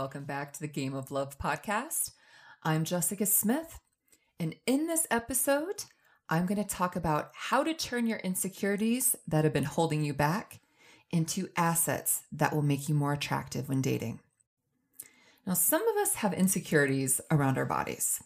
[0.00, 2.12] welcome back to the Game of Love podcast.
[2.62, 3.80] I'm Jessica Smith,
[4.38, 5.84] and in this episode,
[6.26, 10.14] I'm going to talk about how to turn your insecurities that have been holding you
[10.14, 10.60] back
[11.10, 14.20] into assets that will make you more attractive when dating.
[15.46, 18.22] Now, some of us have insecurities around our bodies,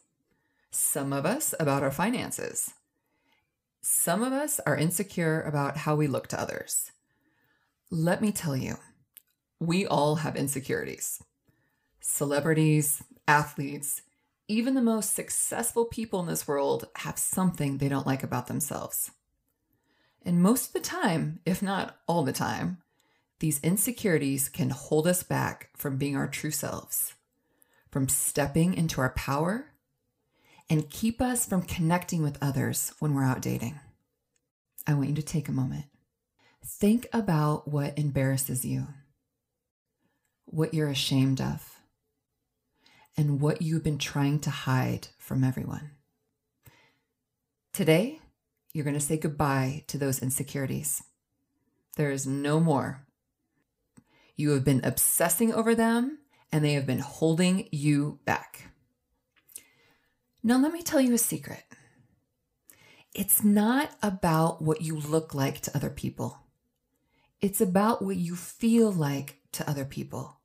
[0.70, 2.72] some of us about our finances,
[3.82, 6.92] some of us are insecure about how we look to others.
[7.90, 8.76] Let me tell you,
[9.58, 11.20] we all have insecurities.
[12.06, 14.02] Celebrities, athletes,
[14.46, 19.10] even the most successful people in this world have something they don't like about themselves.
[20.22, 22.82] And most of the time, if not all the time,
[23.40, 27.14] these insecurities can hold us back from being our true selves,
[27.90, 29.72] from stepping into our power,
[30.68, 33.80] and keep us from connecting with others when we're out dating.
[34.86, 35.86] I want you to take a moment.
[36.62, 38.88] Think about what embarrasses you
[40.44, 41.73] what you're ashamed of,
[43.16, 45.92] and what you've been trying to hide from everyone.
[47.72, 48.20] Today,
[48.72, 51.02] you're going to say goodbye to those insecurities.
[51.96, 53.06] There is no more.
[54.36, 56.18] You have been obsessing over them,
[56.50, 58.72] and they have been holding you back.
[60.42, 61.62] Now, let me tell you a secret.
[63.14, 66.38] It's not about what you look like to other people.
[67.40, 70.40] It's about what you feel like to other people.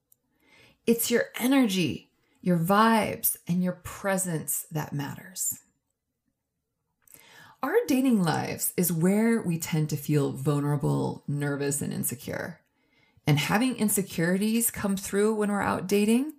[0.85, 2.08] It's your energy,
[2.41, 5.59] your vibes, and your presence that matters.
[7.61, 12.61] Our dating lives is where we tend to feel vulnerable, nervous, and insecure.
[13.27, 16.33] And having insecurities come through when we're out dating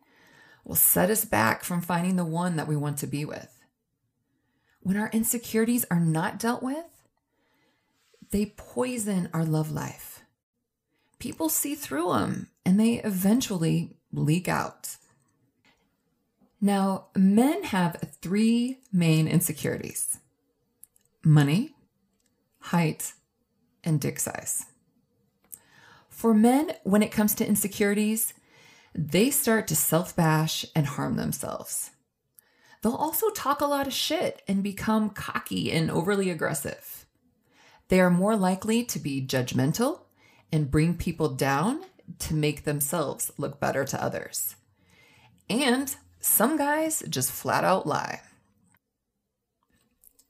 [0.65, 3.55] will set us back from finding the one that we want to be with.
[4.81, 6.87] When our insecurities are not dealt with,
[8.31, 10.23] they poison our love life.
[11.19, 14.97] People see through them and they eventually leak out.
[16.61, 20.19] Now, men have three main insecurities
[21.25, 21.75] money,
[22.61, 23.13] height,
[23.85, 24.67] and dick size.
[26.09, 28.35] For men, when it comes to insecurities,
[28.95, 31.91] they start to self bash and harm themselves.
[32.83, 37.07] They'll also talk a lot of shit and become cocky and overly aggressive.
[37.89, 40.01] They are more likely to be judgmental
[40.53, 41.83] and bring people down
[42.21, 44.57] to make themselves look better to others.
[45.49, 48.21] And some guys just flat out lie.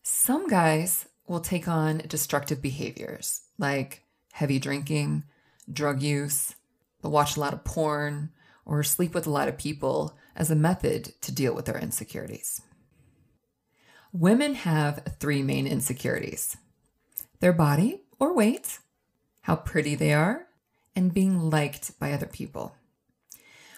[0.02, 5.24] Some guys will take on destructive behaviors like heavy drinking,
[5.70, 6.54] drug use,
[7.02, 8.30] they'll watch a lot of porn,
[8.64, 12.62] or sleep with a lot of people as a method to deal with their insecurities.
[14.12, 16.56] Women have three main insecurities
[17.40, 18.78] their body or weight,
[19.42, 20.46] how pretty they are,
[20.94, 22.76] and being liked by other people.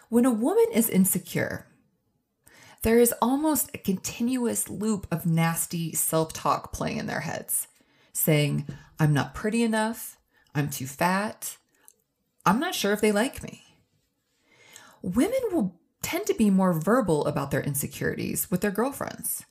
[0.09, 1.67] When a woman is insecure,
[2.83, 7.69] there is almost a continuous loop of nasty self talk playing in their heads,
[8.13, 8.67] saying,
[8.99, 10.19] I'm not pretty enough,
[10.55, 11.57] I'm too fat,
[12.45, 13.63] I'm not sure if they like me.
[15.01, 19.45] Women will tend to be more verbal about their insecurities with their girlfriends.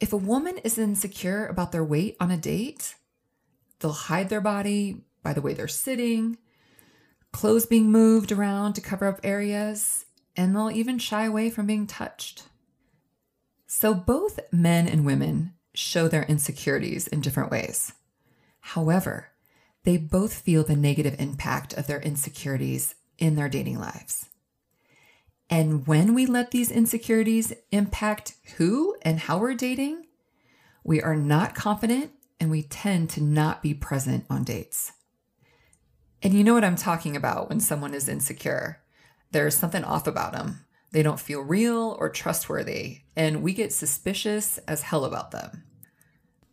[0.00, 2.94] If a woman is insecure about their weight on a date,
[3.80, 6.38] they'll hide their body, by the way they're sitting,
[7.32, 10.05] clothes being moved around to cover up areas,
[10.36, 12.44] and they'll even shy away from being touched.
[13.66, 17.92] So both men and women show their insecurities in different ways.
[18.60, 19.28] However,
[19.84, 24.28] they both feel the negative impact of their insecurities in their dating lives.
[25.48, 30.06] And when we let these insecurities impact who and how we're dating,
[30.82, 32.10] we are not confident
[32.40, 34.92] and we tend to not be present on dates.
[36.22, 38.80] And you know what I'm talking about when someone is insecure.
[39.36, 40.64] There's something off about them.
[40.92, 45.64] They don't feel real or trustworthy, and we get suspicious as hell about them.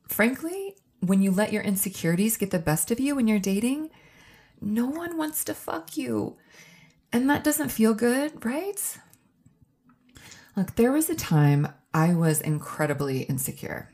[0.09, 3.89] Frankly, when you let your insecurities get the best of you when you're dating,
[4.59, 6.35] no one wants to fuck you.
[7.13, 8.97] And that doesn't feel good, right?
[10.57, 13.93] Look, there was a time I was incredibly insecure.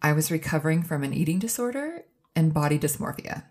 [0.00, 2.04] I was recovering from an eating disorder
[2.36, 3.46] and body dysmorphia.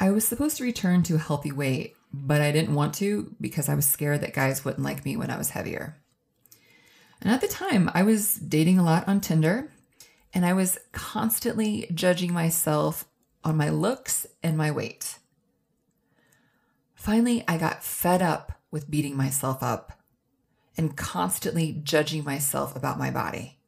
[0.00, 3.68] I was supposed to return to a healthy weight, but I didn't want to because
[3.68, 5.96] I was scared that guys wouldn't like me when I was heavier.
[7.20, 9.70] And at the time, I was dating a lot on Tinder,
[10.32, 13.04] and I was constantly judging myself
[13.44, 15.18] on my looks and my weight.
[16.94, 20.00] Finally, I got fed up with beating myself up
[20.76, 23.58] and constantly judging myself about my body.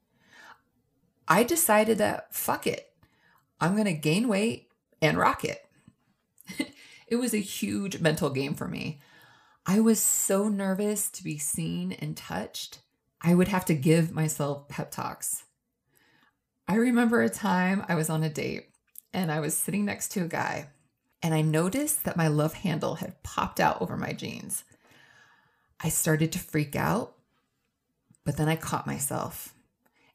[1.28, 2.92] I decided that fuck it,
[3.60, 4.68] I'm gonna gain weight
[5.00, 5.66] and rock it.
[7.12, 8.98] It was a huge mental game for me.
[9.66, 12.80] I was so nervous to be seen and touched,
[13.20, 15.44] I would have to give myself pep talks.
[16.66, 18.70] I remember a time I was on a date
[19.12, 20.70] and I was sitting next to a guy,
[21.22, 24.64] and I noticed that my love handle had popped out over my jeans.
[25.80, 27.12] I started to freak out,
[28.24, 29.54] but then I caught myself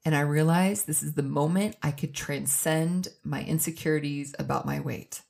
[0.04, 5.22] and I realized this is the moment I could transcend my insecurities about my weight.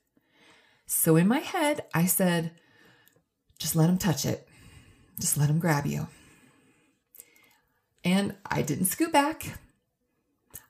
[0.87, 2.51] So in my head, I said,
[3.59, 4.47] just let him touch it.
[5.19, 6.07] Just let him grab you.
[8.03, 9.59] And I didn't scoot back.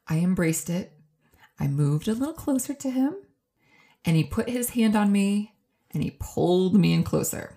[0.08, 0.92] I embraced it.
[1.60, 3.16] I moved a little closer to him,
[4.06, 5.54] and he put his hand on me
[5.92, 7.56] and he pulled me in closer.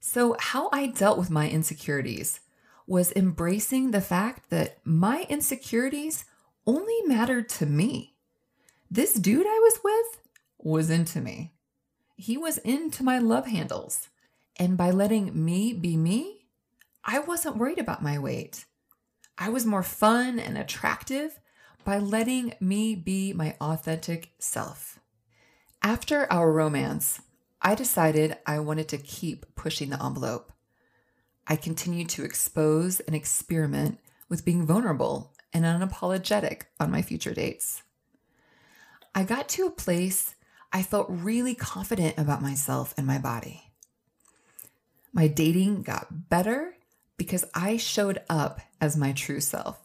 [0.00, 2.40] So, how I dealt with my insecurities
[2.86, 6.24] was embracing the fact that my insecurities
[6.66, 8.14] only mattered to me.
[8.90, 10.20] This dude I was with
[10.62, 11.52] was into me.
[12.16, 14.08] He was into my love handles.
[14.56, 16.46] And by letting me be me,
[17.04, 18.66] I wasn't worried about my weight.
[19.38, 21.40] I was more fun and attractive
[21.84, 25.00] by letting me be my authentic self.
[25.82, 27.22] After our romance,
[27.62, 30.52] I decided I wanted to keep pushing the envelope.
[31.46, 33.98] I continued to expose and experiment
[34.28, 37.82] with being vulnerable and unapologetic on my future dates.
[39.14, 40.34] I got to a place
[40.72, 43.72] I felt really confident about myself and my body.
[45.12, 46.74] My dating got better
[47.16, 49.78] because I showed up as my true self.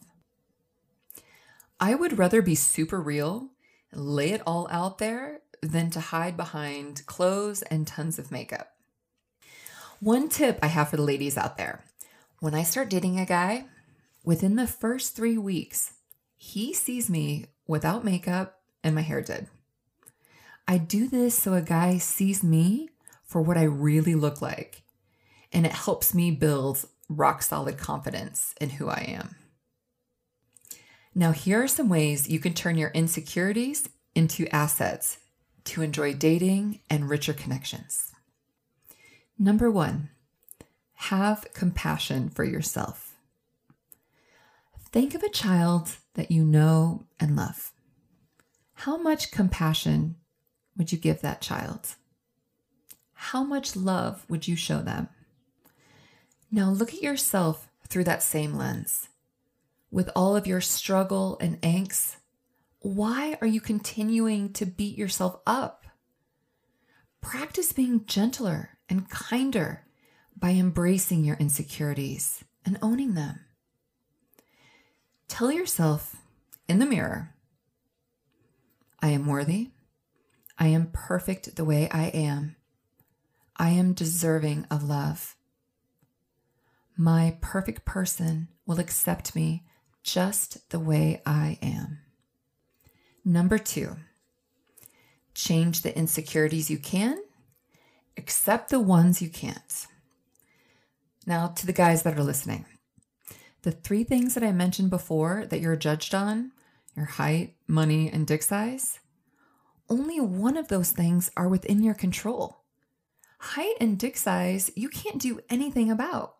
[1.80, 3.50] I would rather be super real,
[3.92, 8.72] lay it all out there, than to hide behind clothes and tons of makeup.
[10.00, 11.84] One tip I have for the ladies out there
[12.40, 13.64] when I start dating a guy,
[14.22, 15.94] within the first three weeks,
[16.36, 19.48] he sees me without makeup and my hair did.
[20.68, 22.90] I do this so a guy sees me
[23.24, 24.82] for what I really look like
[25.52, 29.36] and it helps me build rock solid confidence in who I am.
[31.14, 35.18] Now, here are some ways you can turn your insecurities into assets
[35.64, 38.12] to enjoy dating and richer connections.
[39.38, 40.10] Number one,
[40.94, 43.16] have compassion for yourself.
[44.90, 47.72] Think of a child that you know and love.
[48.74, 50.16] How much compassion
[50.76, 51.94] would you give that child?
[53.12, 55.08] How much love would you show them?
[56.50, 59.08] Now look at yourself through that same lens.
[59.90, 62.16] With all of your struggle and angst,
[62.80, 65.86] why are you continuing to beat yourself up?
[67.20, 69.84] Practice being gentler and kinder
[70.36, 73.40] by embracing your insecurities and owning them.
[75.28, 76.16] Tell yourself
[76.68, 77.34] in the mirror,
[79.00, 79.70] I am worthy.
[80.58, 82.56] I am perfect the way I am.
[83.56, 85.36] I am deserving of love.
[86.96, 89.64] My perfect person will accept me
[90.02, 91.98] just the way I am.
[93.24, 93.96] Number two,
[95.34, 97.18] change the insecurities you can,
[98.16, 99.86] accept the ones you can't.
[101.26, 102.64] Now, to the guys that are listening,
[103.62, 106.52] the three things that I mentioned before that you're judged on
[106.94, 109.00] your height, money, and dick size
[109.88, 112.62] only one of those things are within your control.
[113.38, 116.36] Height and dick size, you can't do anything about.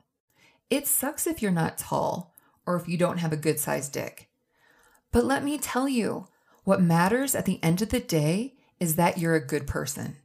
[0.71, 2.35] It sucks if you're not tall
[2.67, 4.29] or if you don't have a good sized dick.
[5.13, 6.27] But let me tell you,
[6.65, 10.17] what matters at the end of the day is that you're a good person,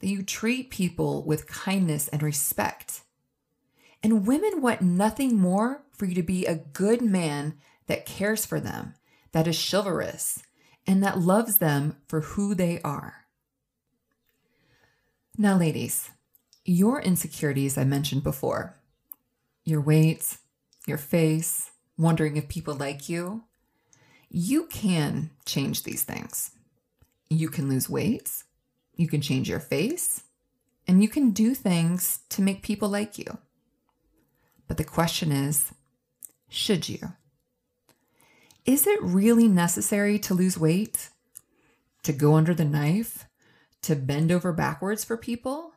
[0.00, 3.00] that you treat people with kindness and respect.
[4.02, 7.54] And women want nothing more for you to be a good man
[7.86, 8.94] that cares for them,
[9.32, 10.42] that is chivalrous,
[10.86, 13.26] and that loves them for who they are.
[15.36, 16.10] Now, ladies,
[16.64, 18.76] your insecurities I mentioned before
[19.64, 20.38] your weight,
[20.86, 23.42] your face, wondering if people like you,
[24.30, 26.52] you can change these things.
[27.28, 28.44] You can lose weight,
[28.94, 30.22] you can change your face,
[30.86, 33.38] and you can do things to make people like you.
[34.68, 35.72] But the question is
[36.48, 37.12] should you?
[38.66, 41.10] Is it really necessary to lose weight?
[42.02, 43.26] To go under the knife?
[43.82, 45.72] To bend over backwards for people?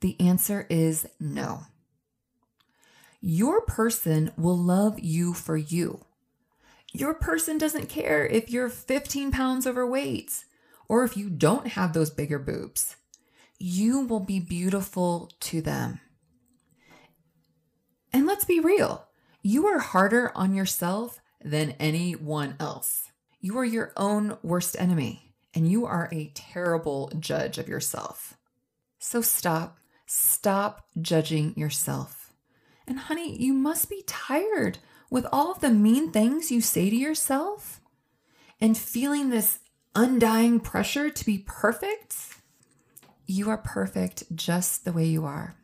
[0.00, 1.62] The answer is no.
[3.20, 6.04] Your person will love you for you.
[6.92, 10.44] Your person doesn't care if you're 15 pounds overweight
[10.88, 12.96] or if you don't have those bigger boobs.
[13.58, 16.00] You will be beautiful to them.
[18.12, 19.06] And let's be real
[19.42, 23.10] you are harder on yourself than anyone else.
[23.40, 28.36] You are your own worst enemy, and you are a terrible judge of yourself.
[28.98, 29.80] So stop
[30.12, 32.32] Stop judging yourself.
[32.84, 34.78] And honey, you must be tired
[35.08, 37.80] with all of the mean things you say to yourself
[38.60, 39.60] and feeling this
[39.94, 42.16] undying pressure to be perfect.
[43.24, 45.54] You are perfect just the way you are.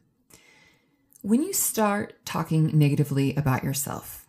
[1.22, 4.25] When you start talking negatively about yourself,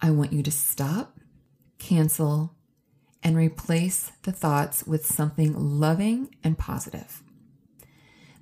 [0.00, 1.18] I want you to stop,
[1.78, 2.54] cancel,
[3.22, 7.22] and replace the thoughts with something loving and positive.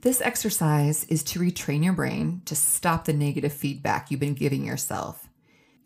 [0.02, 4.64] This exercise is to retrain your brain to stop the negative feedback you've been giving
[4.64, 5.28] yourself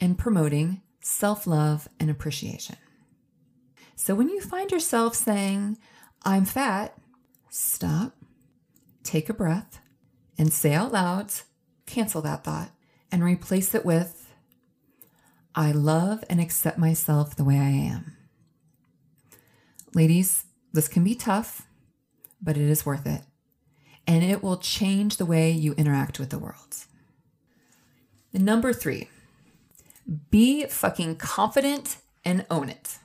[0.00, 2.76] and promoting self love and appreciation.
[3.94, 5.78] So when you find yourself saying,
[6.24, 6.98] I'm fat,
[7.48, 8.16] stop,
[9.04, 9.80] take a breath,
[10.36, 11.32] and say out loud,
[11.86, 12.70] cancel that thought,
[13.12, 14.19] and replace it with,
[15.54, 18.16] I love and accept myself the way I am.
[19.94, 21.66] Ladies, this can be tough,
[22.40, 23.22] but it is worth it
[24.10, 26.84] and it will change the way you interact with the world.
[28.32, 29.08] Number three,
[30.30, 32.98] be fucking confident and own it.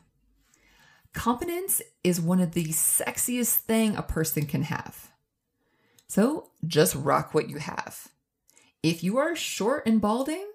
[1.14, 5.12] Confidence is one of the sexiest thing a person can have.
[6.08, 8.08] So just rock what you have.
[8.82, 10.48] If you are short and balding,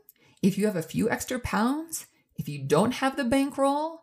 [0.43, 2.07] if you have a few extra pounds,
[2.37, 4.03] if you don't have the bankroll,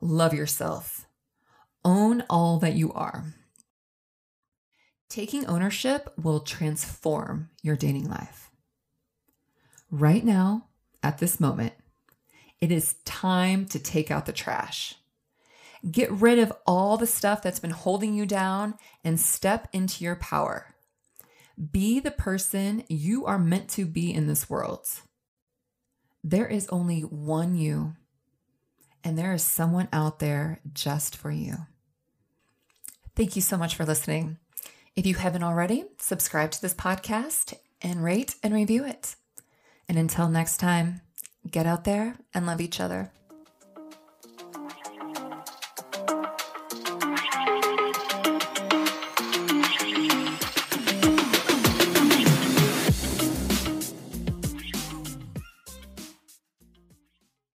[0.00, 1.06] love yourself.
[1.84, 3.34] Own all that you are.
[5.08, 8.50] Taking ownership will transform your dating life.
[9.90, 10.68] Right now,
[11.02, 11.74] at this moment,
[12.60, 14.94] it is time to take out the trash.
[15.90, 20.16] Get rid of all the stuff that's been holding you down and step into your
[20.16, 20.74] power.
[21.72, 24.86] Be the person you are meant to be in this world.
[26.24, 27.96] There is only one you,
[29.02, 31.66] and there is someone out there just for you.
[33.16, 34.38] Thank you so much for listening.
[34.94, 39.16] If you haven't already, subscribe to this podcast and rate and review it.
[39.88, 41.00] And until next time,
[41.50, 43.10] get out there and love each other.